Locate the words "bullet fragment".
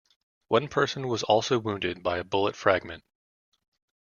2.23-3.03